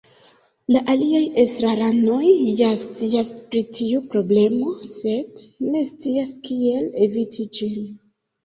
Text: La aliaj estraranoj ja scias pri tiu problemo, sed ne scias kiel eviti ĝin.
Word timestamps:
La 0.75 0.79
aliaj 0.93 1.19
estraranoj 1.43 2.21
ja 2.61 2.69
scias 2.85 3.29
pri 3.51 3.63
tiu 3.81 4.01
problemo, 4.15 4.73
sed 4.89 5.45
ne 5.75 5.85
scias 5.93 6.33
kiel 6.49 6.89
eviti 7.09 7.51
ĝin. 7.61 7.79